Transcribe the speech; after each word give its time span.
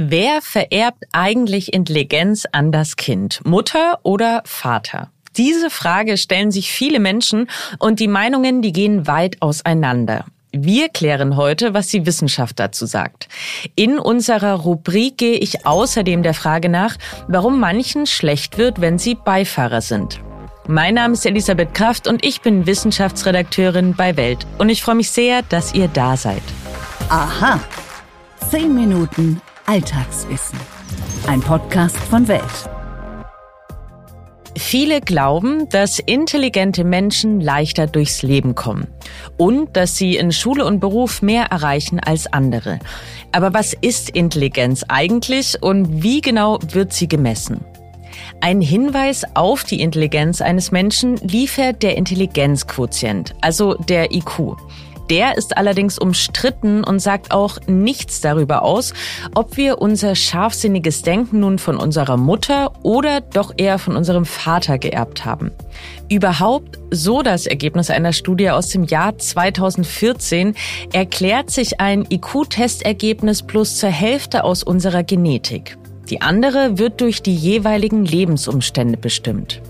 Wer 0.00 0.42
vererbt 0.42 1.06
eigentlich 1.10 1.72
Intelligenz 1.72 2.44
an 2.52 2.70
das 2.70 2.94
Kind? 2.94 3.40
Mutter 3.44 3.98
oder 4.04 4.42
Vater? 4.44 5.10
Diese 5.36 5.70
Frage 5.70 6.18
stellen 6.18 6.52
sich 6.52 6.70
viele 6.70 7.00
Menschen 7.00 7.50
und 7.80 7.98
die 7.98 8.06
Meinungen, 8.06 8.62
die 8.62 8.72
gehen 8.72 9.08
weit 9.08 9.42
auseinander. 9.42 10.24
Wir 10.52 10.88
klären 10.88 11.36
heute, 11.36 11.74
was 11.74 11.88
die 11.88 12.06
Wissenschaft 12.06 12.60
dazu 12.60 12.86
sagt. 12.86 13.28
In 13.74 13.98
unserer 13.98 14.54
Rubrik 14.60 15.18
gehe 15.18 15.36
ich 15.36 15.66
außerdem 15.66 16.22
der 16.22 16.34
Frage 16.34 16.68
nach, 16.68 16.96
warum 17.26 17.58
manchen 17.58 18.06
schlecht 18.06 18.56
wird, 18.56 18.80
wenn 18.80 19.00
sie 19.00 19.16
Beifahrer 19.16 19.80
sind. 19.80 20.20
Mein 20.68 20.94
Name 20.94 21.14
ist 21.14 21.26
Elisabeth 21.26 21.74
Kraft 21.74 22.06
und 22.06 22.24
ich 22.24 22.40
bin 22.40 22.68
Wissenschaftsredakteurin 22.68 23.96
bei 23.96 24.16
Welt. 24.16 24.46
Und 24.58 24.68
ich 24.68 24.80
freue 24.80 24.94
mich 24.94 25.10
sehr, 25.10 25.42
dass 25.42 25.74
ihr 25.74 25.88
da 25.88 26.16
seid. 26.16 26.42
Aha. 27.08 27.58
Zehn 28.48 28.72
Minuten 28.76 29.42
Alltagswissen. 29.68 30.58
Ein 31.26 31.42
Podcast 31.42 31.98
von 31.98 32.26
Welt. 32.26 32.42
Viele 34.56 35.02
glauben, 35.02 35.68
dass 35.68 35.98
intelligente 35.98 36.84
Menschen 36.84 37.42
leichter 37.42 37.86
durchs 37.86 38.22
Leben 38.22 38.54
kommen 38.54 38.86
und 39.36 39.76
dass 39.76 39.98
sie 39.98 40.16
in 40.16 40.32
Schule 40.32 40.64
und 40.64 40.80
Beruf 40.80 41.20
mehr 41.20 41.48
erreichen 41.50 42.00
als 42.00 42.32
andere. 42.32 42.78
Aber 43.30 43.52
was 43.52 43.74
ist 43.74 44.08
Intelligenz 44.08 44.86
eigentlich 44.88 45.62
und 45.62 46.02
wie 46.02 46.22
genau 46.22 46.58
wird 46.72 46.94
sie 46.94 47.06
gemessen? 47.06 47.62
Ein 48.40 48.62
Hinweis 48.62 49.24
auf 49.34 49.64
die 49.64 49.82
Intelligenz 49.82 50.40
eines 50.40 50.72
Menschen 50.72 51.16
liefert 51.16 51.82
der 51.82 51.98
Intelligenzquotient, 51.98 53.34
also 53.42 53.74
der 53.74 54.14
IQ. 54.14 54.56
Der 55.10 55.38
ist 55.38 55.56
allerdings 55.56 55.98
umstritten 55.98 56.84
und 56.84 56.98
sagt 56.98 57.30
auch 57.30 57.58
nichts 57.66 58.20
darüber 58.20 58.62
aus, 58.62 58.92
ob 59.34 59.56
wir 59.56 59.80
unser 59.80 60.14
scharfsinniges 60.14 61.02
Denken 61.02 61.40
nun 61.40 61.58
von 61.58 61.76
unserer 61.76 62.16
Mutter 62.16 62.72
oder 62.82 63.20
doch 63.20 63.54
eher 63.56 63.78
von 63.78 63.96
unserem 63.96 64.26
Vater 64.26 64.78
geerbt 64.78 65.24
haben. 65.24 65.50
Überhaupt, 66.10 66.78
so 66.90 67.22
das 67.22 67.46
Ergebnis 67.46 67.90
einer 67.90 68.12
Studie 68.12 68.50
aus 68.50 68.68
dem 68.68 68.84
Jahr 68.84 69.16
2014, 69.16 70.54
erklärt 70.92 71.50
sich 71.50 71.80
ein 71.80 72.06
IQ-Testergebnis 72.10 73.42
plus 73.42 73.78
zur 73.78 73.90
Hälfte 73.90 74.44
aus 74.44 74.62
unserer 74.62 75.04
Genetik. 75.04 75.78
Die 76.10 76.22
andere 76.22 76.78
wird 76.78 77.00
durch 77.00 77.22
die 77.22 77.34
jeweiligen 77.34 78.04
Lebensumstände 78.04 78.96
bestimmt. 78.96 79.60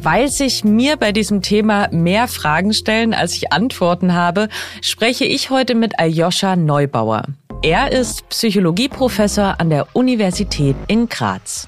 Weil 0.00 0.28
sich 0.28 0.62
mir 0.62 0.96
bei 0.96 1.10
diesem 1.10 1.42
Thema 1.42 1.88
mehr 1.90 2.28
Fragen 2.28 2.72
stellen, 2.72 3.14
als 3.14 3.34
ich 3.34 3.52
Antworten 3.52 4.14
habe, 4.14 4.48
spreche 4.80 5.24
ich 5.24 5.50
heute 5.50 5.74
mit 5.74 5.98
Aljoscha 5.98 6.54
Neubauer. 6.54 7.24
Er 7.62 7.90
ist 7.90 8.28
Psychologieprofessor 8.28 9.56
an 9.58 9.70
der 9.70 9.88
Universität 9.94 10.76
in 10.86 11.08
Graz. 11.08 11.66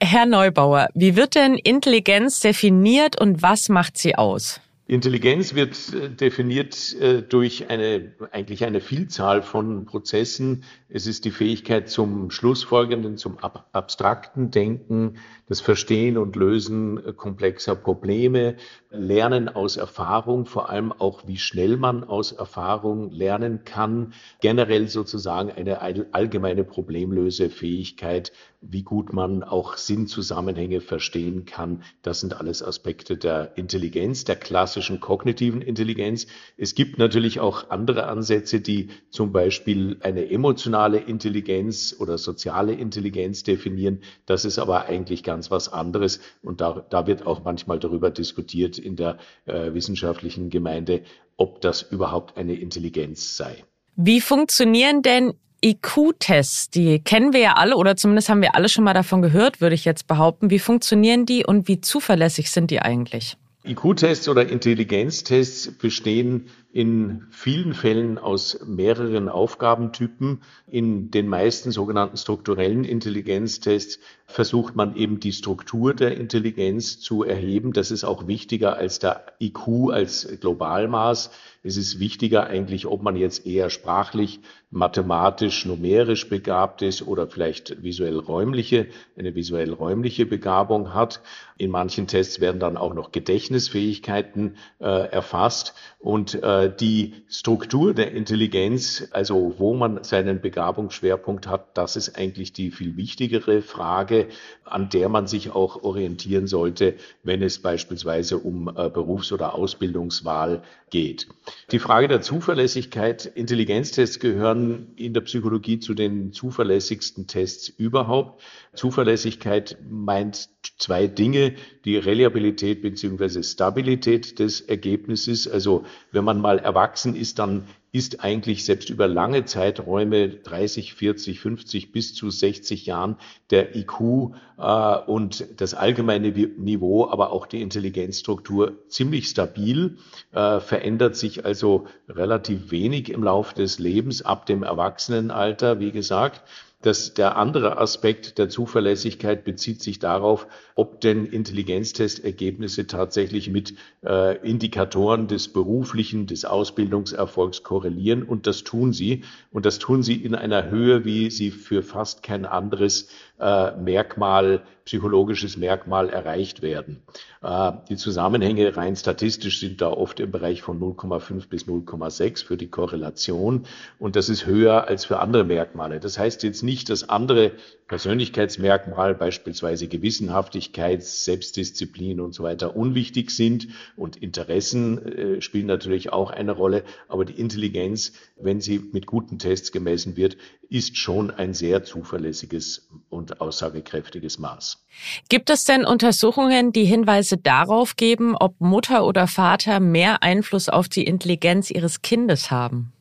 Herr 0.00 0.26
Neubauer, 0.26 0.88
wie 0.94 1.16
wird 1.16 1.34
denn 1.34 1.54
Intelligenz 1.54 2.38
definiert 2.38 3.20
und 3.20 3.42
was 3.42 3.68
macht 3.68 3.98
sie 3.98 4.14
aus? 4.14 4.60
Intelligenz 4.92 5.54
wird 5.54 5.74
äh, 5.94 6.10
definiert 6.10 6.94
äh, 7.00 7.22
durch 7.22 7.70
eine, 7.70 8.12
eigentlich 8.30 8.66
eine 8.66 8.82
Vielzahl 8.82 9.40
von 9.40 9.86
Prozessen. 9.86 10.64
Es 10.90 11.06
ist 11.06 11.24
die 11.24 11.30
Fähigkeit 11.30 11.88
zum 11.88 12.30
Schlussfolgernden, 12.30 13.16
zum 13.16 13.38
abstrakten 13.38 14.50
Denken, 14.50 15.16
das 15.48 15.62
Verstehen 15.62 16.18
und 16.18 16.36
Lösen 16.36 16.98
äh, 16.98 17.14
komplexer 17.14 17.74
Probleme, 17.74 18.56
Lernen 18.90 19.48
aus 19.48 19.78
Erfahrung, 19.78 20.44
vor 20.44 20.68
allem 20.68 20.92
auch, 20.92 21.26
wie 21.26 21.38
schnell 21.38 21.78
man 21.78 22.04
aus 22.04 22.32
Erfahrung 22.32 23.10
lernen 23.10 23.64
kann, 23.64 24.12
generell 24.42 24.88
sozusagen 24.88 25.50
eine 25.50 25.80
allgemeine 26.12 26.64
Problemlösefähigkeit, 26.64 28.32
wie 28.60 28.82
gut 28.82 29.14
man 29.14 29.42
auch 29.42 29.78
Sinnzusammenhänge 29.78 30.82
verstehen 30.82 31.46
kann. 31.46 31.82
Das 32.02 32.20
sind 32.20 32.38
alles 32.38 32.62
Aspekte 32.62 33.16
der 33.16 33.56
Intelligenz, 33.56 34.24
der 34.24 34.36
klassischen 34.36 34.81
kognitiven 35.00 35.62
Intelligenz. 35.62 36.26
Es 36.56 36.74
gibt 36.74 36.98
natürlich 36.98 37.40
auch 37.40 37.70
andere 37.70 38.06
Ansätze, 38.06 38.60
die 38.60 38.88
zum 39.10 39.32
Beispiel 39.32 39.96
eine 40.00 40.30
emotionale 40.30 40.98
Intelligenz 40.98 41.96
oder 41.98 42.18
soziale 42.18 42.72
Intelligenz 42.72 43.42
definieren. 43.42 44.00
Das 44.26 44.44
ist 44.44 44.58
aber 44.58 44.86
eigentlich 44.86 45.22
ganz 45.22 45.50
was 45.50 45.72
anderes. 45.72 46.20
Und 46.42 46.60
da, 46.60 46.84
da 46.90 47.06
wird 47.06 47.26
auch 47.26 47.44
manchmal 47.44 47.78
darüber 47.78 48.10
diskutiert 48.10 48.78
in 48.78 48.96
der 48.96 49.18
äh, 49.46 49.72
wissenschaftlichen 49.74 50.50
Gemeinde, 50.50 51.02
ob 51.36 51.60
das 51.60 51.82
überhaupt 51.82 52.36
eine 52.36 52.54
Intelligenz 52.54 53.36
sei. 53.36 53.64
Wie 53.96 54.20
funktionieren 54.20 55.02
denn 55.02 55.34
IQ-Tests? 55.64 56.70
Die 56.70 56.98
kennen 57.00 57.32
wir 57.32 57.40
ja 57.40 57.52
alle 57.54 57.76
oder 57.76 57.96
zumindest 57.96 58.28
haben 58.28 58.42
wir 58.42 58.54
alle 58.54 58.68
schon 58.68 58.84
mal 58.84 58.94
davon 58.94 59.22
gehört, 59.22 59.60
würde 59.60 59.74
ich 59.74 59.84
jetzt 59.84 60.06
behaupten. 60.06 60.50
Wie 60.50 60.58
funktionieren 60.58 61.26
die 61.26 61.44
und 61.44 61.68
wie 61.68 61.80
zuverlässig 61.80 62.50
sind 62.50 62.70
die 62.70 62.80
eigentlich? 62.80 63.36
IQ-Tests 63.64 64.28
oder 64.28 64.48
Intelligenztests 64.48 65.72
bestehen 65.72 66.48
in 66.72 67.26
vielen 67.30 67.74
Fällen 67.74 68.16
aus 68.16 68.60
mehreren 68.66 69.28
Aufgabentypen. 69.28 70.40
In 70.66 71.10
den 71.10 71.28
meisten 71.28 71.70
sogenannten 71.70 72.16
strukturellen 72.16 72.84
Intelligenztests 72.84 73.98
versucht 74.24 74.74
man 74.74 74.96
eben 74.96 75.20
die 75.20 75.32
Struktur 75.32 75.92
der 75.92 76.16
Intelligenz 76.16 76.98
zu 76.98 77.24
erheben. 77.24 77.74
Das 77.74 77.90
ist 77.90 78.04
auch 78.04 78.26
wichtiger 78.26 78.76
als 78.76 78.98
der 78.98 79.26
IQ 79.38 79.90
als 79.92 80.26
Globalmaß. 80.40 81.30
Es 81.62 81.76
ist 81.76 82.00
wichtiger 82.00 82.46
eigentlich, 82.46 82.86
ob 82.86 83.02
man 83.02 83.16
jetzt 83.16 83.46
eher 83.46 83.68
sprachlich, 83.68 84.40
mathematisch, 84.70 85.66
numerisch 85.66 86.28
begabt 86.30 86.80
ist 86.80 87.06
oder 87.06 87.28
vielleicht 87.28 87.82
visuell 87.82 88.18
räumliche, 88.18 88.86
eine 89.18 89.34
visuell 89.34 89.72
räumliche 89.72 90.24
Begabung 90.24 90.94
hat. 90.94 91.20
In 91.58 91.70
manchen 91.70 92.06
Tests 92.06 92.40
werden 92.40 92.58
dann 92.58 92.78
auch 92.78 92.94
noch 92.94 93.12
Gedächtnisfähigkeiten 93.12 94.56
äh, 94.80 95.08
erfasst 95.10 95.74
und 95.98 96.42
äh, 96.42 96.61
die 96.68 97.14
Struktur 97.28 97.94
der 97.94 98.12
Intelligenz, 98.12 99.08
also 99.10 99.54
wo 99.58 99.74
man 99.74 100.04
seinen 100.04 100.40
Begabungsschwerpunkt 100.40 101.46
hat, 101.46 101.76
das 101.76 101.96
ist 101.96 102.16
eigentlich 102.16 102.52
die 102.52 102.70
viel 102.70 102.96
wichtigere 102.96 103.62
Frage, 103.62 104.28
an 104.64 104.88
der 104.88 105.08
man 105.08 105.26
sich 105.26 105.50
auch 105.50 105.82
orientieren 105.82 106.46
sollte, 106.46 106.94
wenn 107.22 107.42
es 107.42 107.60
beispielsweise 107.60 108.38
um 108.38 108.68
äh, 108.68 108.88
Berufs- 108.88 109.32
oder 109.32 109.54
Ausbildungswahl 109.54 110.62
geht. 110.90 111.28
Die 111.70 111.78
Frage 111.78 112.08
der 112.08 112.20
Zuverlässigkeit, 112.20 113.26
Intelligenztests 113.26 114.20
gehören 114.20 114.92
in 114.96 115.14
der 115.14 115.22
Psychologie 115.22 115.78
zu 115.78 115.94
den 115.94 116.32
zuverlässigsten 116.32 117.26
Tests 117.26 117.68
überhaupt. 117.68 118.42
Zuverlässigkeit 118.74 119.76
meint 119.88 120.48
zwei 120.78 121.06
Dinge, 121.06 121.54
die 121.84 121.98
Reliabilität 121.98 122.80
beziehungsweise 122.80 123.42
Stabilität 123.42 124.38
des 124.38 124.62
Ergebnisses. 124.62 125.46
Also 125.46 125.84
wenn 126.10 126.24
man 126.24 126.40
mal 126.40 126.58
erwachsen 126.58 127.14
ist, 127.14 127.38
dann 127.38 127.66
ist 127.92 128.24
eigentlich 128.24 128.64
selbst 128.64 128.88
über 128.88 129.06
lange 129.06 129.44
Zeiträume, 129.44 130.30
30, 130.30 130.94
40, 130.94 131.40
50 131.40 131.92
bis 131.92 132.14
zu 132.14 132.30
60 132.30 132.86
Jahren, 132.86 133.16
der 133.50 133.76
IQ 133.76 134.32
äh, 134.56 134.96
und 135.06 135.46
das 135.58 135.74
allgemeine 135.74 136.30
Niveau, 136.30 137.06
aber 137.10 137.32
auch 137.32 137.46
die 137.46 137.60
Intelligenzstruktur 137.60 138.88
ziemlich 138.88 139.28
stabil, 139.28 139.98
äh, 140.32 140.60
verändert 140.60 141.16
sich 141.16 141.44
also 141.44 141.86
relativ 142.08 142.70
wenig 142.70 143.10
im 143.10 143.22
Laufe 143.22 143.54
des 143.54 143.78
Lebens 143.78 144.22
ab 144.22 144.46
dem 144.46 144.62
Erwachsenenalter, 144.62 145.78
wie 145.78 145.92
gesagt. 145.92 146.42
Das, 146.82 147.14
der 147.14 147.36
andere 147.36 147.78
Aspekt 147.78 148.38
der 148.38 148.48
Zuverlässigkeit 148.48 149.44
bezieht 149.44 149.80
sich 149.80 150.00
darauf, 150.00 150.48
ob 150.74 151.00
denn 151.00 151.26
Intelligenztestergebnisse 151.26 152.88
tatsächlich 152.88 153.50
mit 153.50 153.74
äh, 154.04 154.36
Indikatoren 154.38 155.28
des 155.28 155.46
beruflichen, 155.46 156.26
des 156.26 156.44
Ausbildungserfolgs 156.44 157.62
korrelieren. 157.62 158.24
Und 158.24 158.48
das 158.48 158.64
tun 158.64 158.92
sie. 158.92 159.22
Und 159.52 159.64
das 159.64 159.78
tun 159.78 160.02
sie 160.02 160.16
in 160.16 160.34
einer 160.34 160.70
Höhe, 160.70 161.04
wie 161.04 161.30
sie 161.30 161.52
für 161.52 161.84
fast 161.84 162.24
kein 162.24 162.44
anderes 162.44 163.08
äh, 163.42 163.76
Merkmal, 163.76 164.62
psychologisches 164.84 165.56
Merkmal 165.56 166.08
erreicht 166.08 166.62
werden. 166.62 167.02
Äh, 167.42 167.72
die 167.88 167.96
Zusammenhänge 167.96 168.76
rein 168.76 168.94
statistisch 168.96 169.58
sind 169.60 169.80
da 169.80 169.90
oft 169.90 170.20
im 170.20 170.30
Bereich 170.30 170.62
von 170.62 170.80
0,5 170.80 171.48
bis 171.48 171.64
0,6 171.64 172.44
für 172.44 172.56
die 172.56 172.68
Korrelation. 172.68 173.66
Und 173.98 174.16
das 174.16 174.28
ist 174.28 174.46
höher 174.46 174.86
als 174.88 175.04
für 175.04 175.18
andere 175.18 175.44
Merkmale. 175.44 175.98
Das 175.98 176.18
heißt 176.18 176.42
jetzt 176.44 176.62
nicht, 176.62 176.88
dass 176.88 177.08
andere 177.08 177.52
Persönlichkeitsmerkmale, 177.88 179.14
beispielsweise 179.14 179.88
Gewissenhaftigkeit, 179.88 181.02
Selbstdisziplin 181.02 182.20
und 182.20 182.32
so 182.32 182.44
weiter, 182.44 182.76
unwichtig 182.76 183.30
sind. 183.30 183.68
Und 183.96 184.16
Interessen 184.16 185.04
äh, 185.04 185.40
spielen 185.42 185.66
natürlich 185.66 186.12
auch 186.12 186.30
eine 186.30 186.52
Rolle. 186.52 186.84
Aber 187.08 187.24
die 187.24 187.38
Intelligenz, 187.38 188.12
wenn 188.40 188.60
sie 188.60 188.78
mit 188.92 189.06
guten 189.06 189.38
Tests 189.38 189.72
gemessen 189.72 190.16
wird, 190.16 190.36
ist 190.68 190.96
schon 190.96 191.30
ein 191.30 191.52
sehr 191.54 191.84
zuverlässiges 191.84 192.88
und 193.10 193.31
aussagekräftiges 193.40 194.38
Maß. 194.38 194.84
Gibt 195.28 195.50
es 195.50 195.64
denn 195.64 195.84
Untersuchungen, 195.84 196.72
die 196.72 196.84
Hinweise 196.84 197.36
darauf 197.36 197.96
geben, 197.96 198.36
ob 198.36 198.60
Mutter 198.60 199.06
oder 199.06 199.26
Vater 199.26 199.80
mehr 199.80 200.22
Einfluss 200.22 200.68
auf 200.68 200.88
die 200.88 201.04
Intelligenz 201.04 201.70
ihres 201.70 202.02
Kindes 202.02 202.50
haben? 202.50 202.92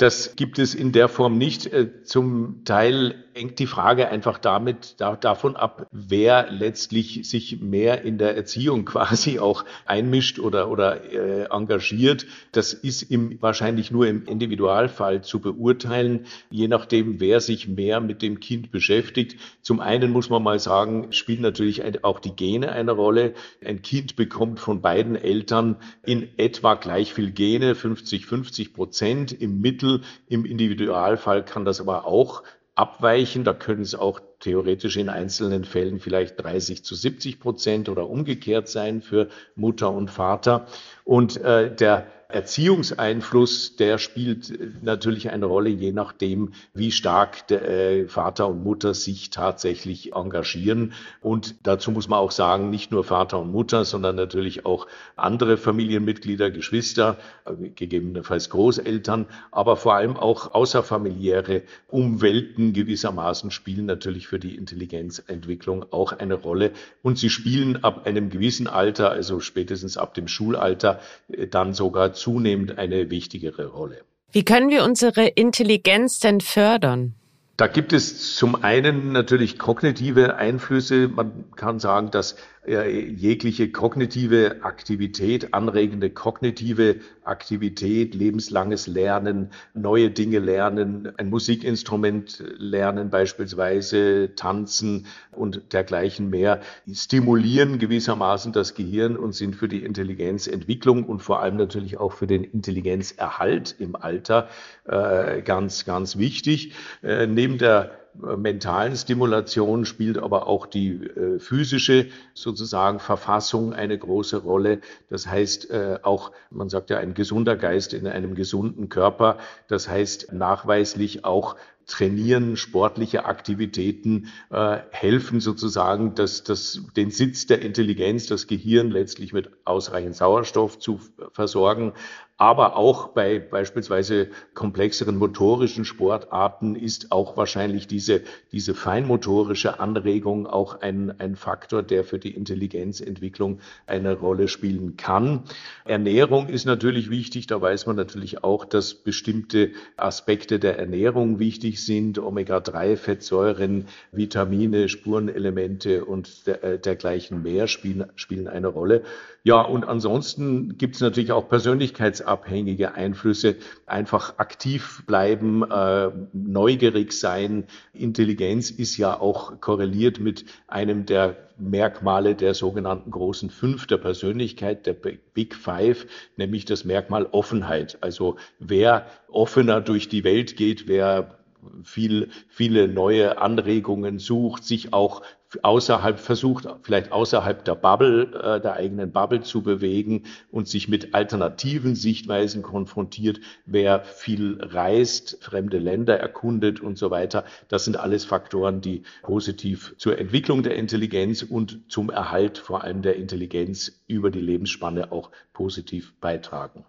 Das 0.00 0.34
gibt 0.34 0.58
es 0.58 0.74
in 0.74 0.92
der 0.92 1.08
Form 1.08 1.36
nicht. 1.36 1.66
Äh, 1.66 2.04
zum 2.04 2.64
Teil 2.64 3.24
hängt 3.40 3.58
die 3.58 3.66
Frage 3.66 4.08
einfach 4.08 4.36
damit 4.38 4.96
da, 4.98 5.16
davon 5.16 5.56
ab, 5.56 5.86
wer 5.90 6.50
letztlich 6.50 7.26
sich 7.26 7.60
mehr 7.60 8.02
in 8.02 8.18
der 8.18 8.36
Erziehung 8.36 8.84
quasi 8.90 9.38
auch 9.38 9.64
einmischt 9.86 10.38
oder 10.38 10.70
oder 10.70 11.10
äh, 11.10 11.44
engagiert. 11.50 12.26
Das 12.52 12.74
ist 12.74 13.02
im, 13.02 13.40
wahrscheinlich 13.40 13.90
nur 13.90 14.06
im 14.06 14.26
Individualfall 14.26 15.22
zu 15.22 15.40
beurteilen, 15.40 16.26
je 16.50 16.68
nachdem, 16.68 17.18
wer 17.18 17.40
sich 17.40 17.66
mehr 17.66 18.00
mit 18.00 18.20
dem 18.20 18.40
Kind 18.40 18.70
beschäftigt. 18.70 19.36
Zum 19.62 19.80
einen 19.80 20.10
muss 20.10 20.28
man 20.28 20.42
mal 20.42 20.58
sagen, 20.58 21.12
spielt 21.12 21.40
natürlich 21.40 22.04
auch 22.04 22.20
die 22.20 22.36
Gene 22.36 22.72
eine 22.72 22.92
Rolle. 22.92 23.32
Ein 23.64 23.80
Kind 23.80 24.16
bekommt 24.16 24.60
von 24.60 24.82
beiden 24.82 25.16
Eltern 25.16 25.76
in 26.04 26.28
etwa 26.36 26.74
gleich 26.74 27.14
viel 27.14 27.30
Gene, 27.30 27.74
50, 27.74 28.26
50 28.26 28.74
Prozent 28.74 29.32
im 29.32 29.62
Mittel. 29.62 30.02
Im 30.28 30.44
Individualfall 30.44 31.42
kann 31.42 31.64
das 31.64 31.80
aber 31.80 32.06
auch 32.06 32.42
abweichen. 32.80 33.44
Da 33.44 33.52
können 33.52 33.82
es 33.82 33.94
auch 33.94 34.20
theoretisch 34.40 34.96
in 34.96 35.08
einzelnen 35.08 35.64
Fällen 35.64 36.00
vielleicht 36.00 36.42
30 36.42 36.82
zu 36.82 36.94
70 36.94 37.38
Prozent 37.38 37.88
oder 37.88 38.08
umgekehrt 38.08 38.68
sein 38.68 39.02
für 39.02 39.28
Mutter 39.54 39.92
und 39.92 40.10
Vater. 40.10 40.66
Und 41.04 41.36
äh, 41.36 41.74
der 41.74 42.06
Erziehungseinfluss, 42.32 43.76
der 43.76 43.98
spielt 43.98 44.82
natürlich 44.82 45.30
eine 45.30 45.46
Rolle, 45.46 45.70
je 45.70 45.92
nachdem, 45.92 46.52
wie 46.74 46.92
stark 46.92 47.46
der, 47.48 47.68
äh, 47.68 48.08
Vater 48.08 48.48
und 48.48 48.62
Mutter 48.62 48.94
sich 48.94 49.30
tatsächlich 49.30 50.14
engagieren. 50.14 50.92
Und 51.20 51.66
dazu 51.66 51.90
muss 51.90 52.08
man 52.08 52.18
auch 52.18 52.30
sagen, 52.30 52.70
nicht 52.70 52.90
nur 52.90 53.04
Vater 53.04 53.38
und 53.38 53.50
Mutter, 53.50 53.84
sondern 53.84 54.16
natürlich 54.16 54.66
auch 54.66 54.86
andere 55.16 55.56
Familienmitglieder, 55.56 56.50
Geschwister, 56.50 57.18
äh, 57.44 57.68
gegebenenfalls 57.70 58.50
Großeltern, 58.50 59.26
aber 59.50 59.76
vor 59.76 59.94
allem 59.94 60.16
auch 60.16 60.54
außerfamiliäre 60.54 61.62
Umwelten 61.88 62.72
gewissermaßen 62.72 63.50
spielen 63.50 63.86
natürlich 63.86 64.26
für 64.28 64.38
die 64.38 64.56
Intelligenzentwicklung 64.56 65.92
auch 65.92 66.12
eine 66.12 66.34
Rolle. 66.34 66.72
Und 67.02 67.18
sie 67.18 67.30
spielen 67.30 67.84
ab 67.84 68.06
einem 68.06 68.30
gewissen 68.30 68.66
Alter, 68.66 69.10
also 69.10 69.40
spätestens 69.40 69.96
ab 69.96 70.14
dem 70.14 70.28
Schulalter, 70.28 71.00
äh, 71.28 71.46
dann 71.46 71.74
sogar 71.74 72.12
zunehmend 72.20 72.78
eine 72.78 73.10
wichtigere 73.10 73.66
Rolle. 73.66 74.02
Wie 74.32 74.44
können 74.44 74.70
wir 74.70 74.84
unsere 74.84 75.26
Intelligenz 75.26 76.20
denn 76.20 76.40
fördern? 76.40 77.14
Da 77.56 77.66
gibt 77.66 77.92
es 77.92 78.36
zum 78.36 78.62
einen 78.62 79.12
natürlich 79.12 79.58
kognitive 79.58 80.36
Einflüsse. 80.36 81.08
Man 81.08 81.44
kann 81.56 81.78
sagen, 81.78 82.10
dass 82.10 82.36
jegliche 82.66 83.72
kognitive 83.72 84.56
Aktivität, 84.62 85.54
anregende 85.54 86.10
kognitive 86.10 86.96
Aktivität, 87.24 88.14
lebenslanges 88.14 88.86
Lernen, 88.86 89.50
neue 89.72 90.10
Dinge 90.10 90.40
lernen, 90.40 91.10
ein 91.16 91.30
Musikinstrument 91.30 92.44
lernen 92.58 93.08
beispielsweise, 93.08 94.34
tanzen 94.36 95.06
und 95.32 95.72
dergleichen 95.72 96.28
mehr, 96.28 96.60
stimulieren 96.92 97.78
gewissermaßen 97.78 98.52
das 98.52 98.74
Gehirn 98.74 99.16
und 99.16 99.34
sind 99.34 99.56
für 99.56 99.68
die 99.68 99.82
Intelligenzentwicklung 99.82 101.04
und 101.04 101.20
vor 101.22 101.40
allem 101.40 101.56
natürlich 101.56 101.96
auch 101.96 102.12
für 102.12 102.26
den 102.26 102.44
Intelligenzerhalt 102.44 103.74
im 103.78 103.96
Alter 103.96 104.48
äh, 104.84 105.40
ganz, 105.40 105.86
ganz 105.86 106.18
wichtig. 106.18 106.74
Äh, 107.02 107.26
neben 107.26 107.56
der 107.56 108.00
mentalen 108.14 108.96
Stimulation 108.96 109.84
spielt 109.84 110.18
aber 110.18 110.46
auch 110.46 110.66
die 110.66 111.04
äh, 111.04 111.38
physische 111.38 112.08
sozusagen 112.34 112.98
Verfassung 112.98 113.72
eine 113.72 113.98
große 113.98 114.38
Rolle. 114.38 114.80
Das 115.08 115.26
heißt 115.26 115.70
äh, 115.70 115.98
auch, 116.02 116.32
man 116.50 116.68
sagt 116.68 116.90
ja, 116.90 116.98
ein 116.98 117.14
gesunder 117.14 117.56
Geist 117.56 117.94
in 117.94 118.06
einem 118.06 118.34
gesunden 118.34 118.88
Körper. 118.88 119.38
Das 119.68 119.88
heißt 119.88 120.32
nachweislich 120.32 121.24
auch 121.24 121.56
Trainieren, 121.86 122.56
sportliche 122.56 123.24
Aktivitäten 123.24 124.28
äh, 124.50 124.78
helfen 124.90 125.40
sozusagen, 125.40 126.14
dass 126.14 126.44
das, 126.44 126.82
den 126.96 127.10
Sitz 127.10 127.46
der 127.46 127.62
Intelligenz, 127.62 128.26
das 128.26 128.46
Gehirn 128.46 128.90
letztlich 128.90 129.32
mit 129.32 129.50
ausreichend 129.64 130.14
Sauerstoff 130.14 130.78
zu 130.78 131.00
versorgen. 131.32 131.92
Aber 132.40 132.76
auch 132.76 133.08
bei 133.08 133.38
beispielsweise 133.38 134.30
komplexeren 134.54 135.18
motorischen 135.18 135.84
Sportarten 135.84 136.74
ist 136.74 137.12
auch 137.12 137.36
wahrscheinlich 137.36 137.86
diese, 137.86 138.22
diese 138.50 138.72
feinmotorische 138.74 139.78
Anregung 139.78 140.46
auch 140.46 140.80
ein, 140.80 141.20
ein 141.20 141.36
Faktor, 141.36 141.82
der 141.82 142.02
für 142.02 142.18
die 142.18 142.34
Intelligenzentwicklung 142.34 143.60
eine 143.86 144.14
Rolle 144.14 144.48
spielen 144.48 144.96
kann. 144.96 145.42
Ernährung 145.84 146.48
ist 146.48 146.64
natürlich 146.64 147.10
wichtig. 147.10 147.46
Da 147.46 147.60
weiß 147.60 147.84
man 147.84 147.96
natürlich 147.96 148.42
auch, 148.42 148.64
dass 148.64 148.94
bestimmte 148.94 149.72
Aspekte 149.98 150.58
der 150.58 150.78
Ernährung 150.78 151.40
wichtig 151.40 151.79
sind. 151.86 152.18
Omega-3-Fettsäuren, 152.18 153.86
Vitamine, 154.12 154.88
Spurenelemente 154.88 156.04
und 156.04 156.46
äh, 156.46 156.78
dergleichen 156.78 157.42
mehr 157.42 157.66
spielen, 157.66 158.06
spielen 158.16 158.48
eine 158.48 158.68
Rolle. 158.68 159.02
Ja, 159.42 159.62
und 159.62 159.84
ansonsten 159.84 160.76
gibt 160.76 160.96
es 160.96 161.00
natürlich 161.00 161.32
auch 161.32 161.48
persönlichkeitsabhängige 161.48 162.94
Einflüsse. 162.94 163.56
Einfach 163.86 164.38
aktiv 164.38 165.02
bleiben, 165.06 165.62
äh, 165.62 166.10
neugierig 166.34 167.12
sein. 167.12 167.64
Intelligenz 167.94 168.70
ist 168.70 168.98
ja 168.98 169.18
auch 169.18 169.60
korreliert 169.60 170.20
mit 170.20 170.44
einem 170.66 171.06
der 171.06 171.36
Merkmale 171.60 172.34
der 172.34 172.54
sogenannten 172.54 173.10
großen 173.10 173.50
Fünf 173.50 173.86
der 173.86 173.98
Persönlichkeit, 173.98 174.86
der 174.86 174.94
Big 174.94 175.54
Five, 175.54 176.06
nämlich 176.36 176.64
das 176.64 176.84
Merkmal 176.84 177.26
Offenheit. 177.30 177.98
Also 178.02 178.36
wer 178.58 179.06
offener 179.28 179.80
durch 179.80 180.08
die 180.08 180.24
Welt 180.24 180.56
geht, 180.56 180.88
wer 180.88 181.39
viel, 181.84 182.30
viele 182.48 182.88
neue 182.88 183.38
Anregungen 183.38 184.18
sucht, 184.18 184.64
sich 184.64 184.92
auch 184.92 185.22
außerhalb 185.62 186.18
versucht, 186.18 186.68
vielleicht 186.82 187.10
außerhalb 187.12 187.64
der 187.64 187.74
Bubble, 187.74 188.32
äh, 188.34 188.60
der 188.60 188.74
eigenen 188.74 189.10
Bubble 189.10 189.40
zu 189.40 189.62
bewegen 189.62 190.24
und 190.50 190.68
sich 190.68 190.88
mit 190.88 191.14
alternativen 191.14 191.94
Sichtweisen 191.96 192.62
konfrontiert, 192.62 193.40
wer 193.66 194.04
viel 194.04 194.58
reist, 194.60 195.38
fremde 195.42 195.78
Länder 195.78 196.18
erkundet 196.18 196.80
und 196.80 196.98
so 196.98 197.10
weiter. 197.10 197.44
Das 197.68 197.84
sind 197.84 197.96
alles 197.96 198.24
Faktoren, 198.24 198.80
die 198.80 199.02
positiv 199.22 199.94
zur 199.98 200.18
Entwicklung 200.18 200.62
der 200.62 200.76
Intelligenz 200.76 201.42
und 201.42 201.80
zum 201.88 202.10
Erhalt 202.10 202.58
vor 202.58 202.84
allem 202.84 203.02
der 203.02 203.16
Intelligenz 203.16 204.02
über 204.06 204.30
die 204.30 204.40
Lebensspanne 204.40 205.10
auch 205.10 205.30
positiv 205.52 206.14
beitragen. 206.20 206.84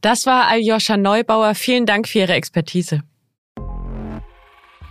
Das 0.00 0.24
war 0.24 0.48
Aljoscha 0.48 0.96
Neubauer. 0.96 1.54
Vielen 1.54 1.84
Dank 1.84 2.08
für 2.08 2.20
Ihre 2.20 2.32
Expertise. 2.32 3.02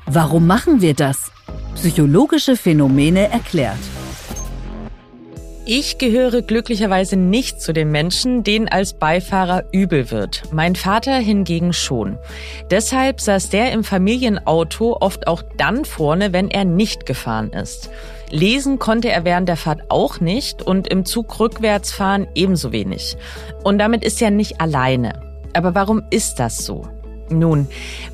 Warum 0.07 0.45
machen 0.45 0.81
wir 0.81 0.93
das? 0.93 1.31
Psychologische 1.74 2.55
Phänomene 2.55 3.31
erklärt. 3.31 3.79
Ich 5.65 5.97
gehöre 5.97 6.43
glücklicherweise 6.43 7.15
nicht 7.15 7.59
zu 7.59 7.74
den 7.74 7.89
Menschen, 7.89 8.43
denen 8.43 8.67
als 8.67 8.93
Beifahrer 8.93 9.63
übel 9.71 10.12
wird. 10.12 10.43
Mein 10.51 10.75
Vater 10.75 11.15
hingegen 11.15 11.74
schon. 11.74 12.19
Deshalb 12.69 13.19
saß 13.19 13.50
der 13.50 13.71
im 13.71 13.83
Familienauto 13.83 14.95
oft 15.01 15.25
auch 15.25 15.41
dann 15.57 15.85
vorne, 15.85 16.33
wenn 16.33 16.51
er 16.51 16.65
nicht 16.65 17.07
gefahren 17.07 17.51
ist. 17.51 17.89
Lesen 18.29 18.77
konnte 18.77 19.09
er 19.09 19.25
während 19.25 19.50
der 19.50 19.57
Fahrt 19.57 19.89
auch 19.89 20.19
nicht 20.19 20.62
und 20.62 20.88
im 20.88 21.05
Zug 21.05 21.39
rückwärts 21.39 21.91
fahren 21.91 22.27
ebenso 22.35 22.71
wenig. 22.71 23.17
Und 23.63 23.79
damit 23.79 24.03
ist 24.03 24.21
er 24.21 24.29
nicht 24.29 24.62
alleine. 24.62 25.19
Aber 25.53 25.74
warum 25.74 26.03
ist 26.12 26.35
das 26.38 26.63
so? 26.63 26.83
Nun, 27.29 27.67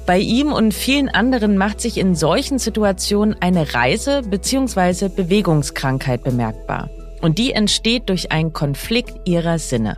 bei 0.05 0.19
ihm 0.19 0.53
und 0.53 0.73
vielen 0.73 1.09
anderen 1.09 1.57
macht 1.57 1.81
sich 1.81 1.97
in 1.97 2.15
solchen 2.15 2.59
Situationen 2.59 3.35
eine 3.41 3.73
Reise- 3.73 4.21
bzw. 4.23 5.09
Bewegungskrankheit 5.09 6.23
bemerkbar. 6.23 6.89
Und 7.21 7.37
die 7.37 7.53
entsteht 7.53 8.09
durch 8.09 8.31
einen 8.31 8.53
Konflikt 8.53 9.27
ihrer 9.27 9.59
Sinne. 9.59 9.95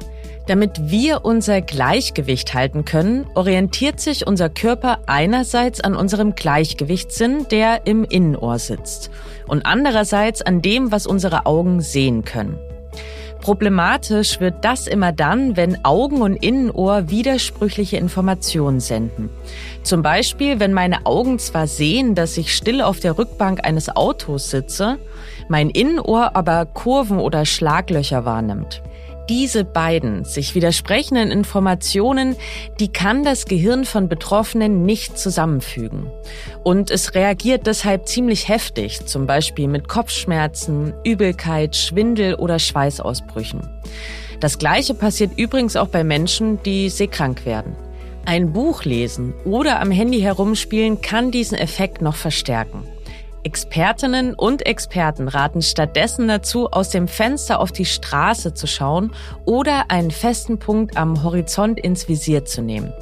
Damit 0.47 0.89
wir 0.89 1.23
unser 1.23 1.61
Gleichgewicht 1.61 2.53
halten 2.53 2.83
können, 2.83 3.25
orientiert 3.33 4.01
sich 4.01 4.27
unser 4.27 4.49
Körper 4.49 4.99
einerseits 5.05 5.79
an 5.79 5.95
unserem 5.95 6.35
Gleichgewichtssinn, 6.35 7.47
der 7.49 7.87
im 7.87 8.03
Innenohr 8.03 8.59
sitzt, 8.59 9.09
und 9.47 9.65
andererseits 9.65 10.41
an 10.41 10.61
dem, 10.61 10.91
was 10.91 11.07
unsere 11.07 11.45
Augen 11.45 11.79
sehen 11.79 12.25
können. 12.25 12.57
Problematisch 13.43 14.39
wird 14.39 14.63
das 14.63 14.87
immer 14.87 15.11
dann, 15.11 15.57
wenn 15.57 15.83
Augen 15.83 16.21
und 16.21 16.37
Innenohr 16.37 17.09
widersprüchliche 17.09 17.97
Informationen 17.97 18.79
senden. 18.79 19.29
Zum 19.83 20.01
Beispiel, 20.01 20.61
wenn 20.61 20.71
meine 20.71 21.05
Augen 21.05 21.39
zwar 21.39 21.67
sehen, 21.67 22.15
dass 22.15 22.37
ich 22.37 22.55
still 22.55 22.81
auf 22.81 23.01
der 23.01 23.17
Rückbank 23.17 23.65
eines 23.65 23.93
Autos 23.93 24.49
sitze, 24.49 24.97
mein 25.49 25.69
Innenohr 25.69 26.37
aber 26.37 26.65
Kurven 26.65 27.19
oder 27.19 27.45
Schlaglöcher 27.45 28.23
wahrnimmt. 28.23 28.81
Diese 29.29 29.63
beiden 29.63 30.25
sich 30.25 30.53
widersprechenden 30.53 31.31
Informationen, 31.31 32.35
die 32.79 32.91
kann 32.91 33.23
das 33.23 33.45
Gehirn 33.45 33.85
von 33.85 34.09
Betroffenen 34.09 34.85
nicht 34.85 35.17
zusammenfügen. 35.17 36.11
Und 36.63 36.91
es 36.91 37.15
reagiert 37.15 37.65
deshalb 37.65 38.07
ziemlich 38.07 38.49
heftig, 38.49 39.05
zum 39.05 39.25
Beispiel 39.25 39.69
mit 39.69 39.87
Kopfschmerzen, 39.87 40.93
Übelkeit, 41.05 41.75
Schwindel 41.75 42.35
oder 42.35 42.59
Schweißausbrüchen. 42.59 43.61
Das 44.41 44.57
Gleiche 44.57 44.93
passiert 44.93 45.37
übrigens 45.37 45.77
auch 45.77 45.87
bei 45.87 46.03
Menschen, 46.03 46.61
die 46.63 46.89
seekrank 46.89 47.45
werden. 47.45 47.77
Ein 48.25 48.51
Buch 48.51 48.83
lesen 48.83 49.33
oder 49.45 49.79
am 49.79 49.91
Handy 49.91 50.19
herumspielen 50.19 51.01
kann 51.01 51.31
diesen 51.31 51.57
Effekt 51.57 52.01
noch 52.01 52.15
verstärken. 52.15 52.83
Expertinnen 53.43 54.33
und 54.33 54.65
Experten 54.65 55.27
raten 55.27 55.61
stattdessen 55.61 56.27
dazu, 56.27 56.69
aus 56.69 56.89
dem 56.89 57.07
Fenster 57.07 57.59
auf 57.59 57.71
die 57.71 57.85
Straße 57.85 58.53
zu 58.53 58.67
schauen 58.67 59.11
oder 59.45 59.85
einen 59.89 60.11
festen 60.11 60.59
Punkt 60.59 60.97
am 60.97 61.23
Horizont 61.23 61.79
ins 61.79 62.07
Visier 62.07 62.45
zu 62.45 62.61
nehmen. 62.61 62.93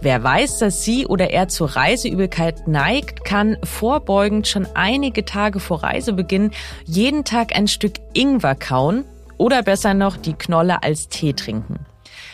Wer 0.00 0.22
weiß, 0.22 0.58
dass 0.58 0.84
sie 0.84 1.06
oder 1.06 1.30
er 1.30 1.48
zur 1.48 1.76
Reiseübelkeit 1.76 2.68
neigt, 2.68 3.24
kann 3.24 3.56
vorbeugend 3.64 4.46
schon 4.46 4.66
einige 4.74 5.24
Tage 5.24 5.60
vor 5.60 5.82
Reisebeginn 5.82 6.50
jeden 6.84 7.24
Tag 7.24 7.56
ein 7.56 7.68
Stück 7.68 7.94
Ingwer 8.12 8.54
kauen 8.54 9.04
oder 9.38 9.62
besser 9.62 9.94
noch 9.94 10.16
die 10.16 10.34
Knolle 10.34 10.82
als 10.82 11.08
Tee 11.08 11.32
trinken. 11.32 11.86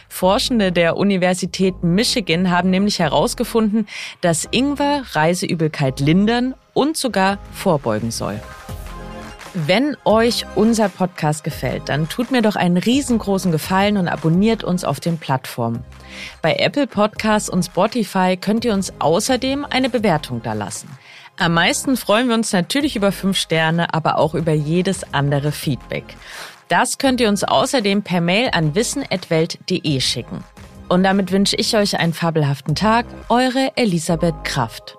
Forschende 0.08 0.72
der 0.72 0.96
Universität 0.96 1.82
Michigan 1.82 2.50
haben 2.50 2.70
nämlich 2.70 2.98
herausgefunden, 2.98 3.86
dass 4.20 4.48
Ingwer 4.50 5.02
Reiseübelkeit 5.12 6.00
lindern 6.00 6.54
und 6.74 6.96
sogar 6.96 7.38
vorbeugen 7.52 8.10
soll. 8.10 8.40
Wenn 9.54 9.98
euch 10.06 10.46
unser 10.54 10.88
Podcast 10.88 11.44
gefällt, 11.44 11.90
dann 11.90 12.08
tut 12.08 12.30
mir 12.30 12.40
doch 12.40 12.56
einen 12.56 12.78
riesengroßen 12.78 13.52
Gefallen 13.52 13.98
und 13.98 14.08
abonniert 14.08 14.64
uns 14.64 14.82
auf 14.82 14.98
den 14.98 15.18
Plattformen. 15.18 15.84
Bei 16.40 16.54
Apple 16.54 16.86
Podcasts 16.86 17.50
und 17.50 17.62
Spotify 17.62 18.38
könnt 18.38 18.64
ihr 18.64 18.72
uns 18.72 18.94
außerdem 18.98 19.66
eine 19.68 19.90
Bewertung 19.90 20.42
dalassen. 20.42 20.88
Am 21.38 21.54
meisten 21.54 21.96
freuen 21.96 22.28
wir 22.28 22.34
uns 22.34 22.52
natürlich 22.52 22.94
über 22.94 23.10
fünf 23.10 23.38
Sterne, 23.38 23.94
aber 23.94 24.18
auch 24.18 24.34
über 24.34 24.52
jedes 24.52 25.12
andere 25.12 25.50
Feedback. 25.50 26.04
Das 26.68 26.98
könnt 26.98 27.20
ihr 27.20 27.28
uns 27.28 27.44
außerdem 27.44 28.02
per 28.02 28.20
Mail 28.20 28.50
an 28.52 28.74
wissen.welt.de 28.74 30.00
schicken. 30.00 30.44
Und 30.88 31.02
damit 31.04 31.32
wünsche 31.32 31.56
ich 31.56 31.76
euch 31.76 31.98
einen 31.98 32.12
fabelhaften 32.12 32.74
Tag. 32.74 33.06
Eure 33.28 33.72
Elisabeth 33.76 34.44
Kraft. 34.44 34.98